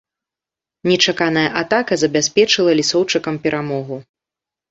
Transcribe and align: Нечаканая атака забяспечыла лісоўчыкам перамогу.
Нечаканая 0.91 1.43
атака 1.61 1.93
забяспечыла 2.03 2.71
лісоўчыкам 2.79 3.35
перамогу. 3.47 4.01